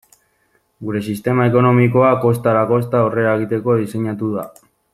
Gure 0.85 1.01
sistema 1.07 1.45
ekonomikoa 1.49 2.09
kosta 2.23 2.51
ala 2.53 2.65
kosta 2.73 3.03
aurrera 3.03 3.37
egiteko 3.41 3.77
diseinatu 3.83 4.33
da. 4.39 4.49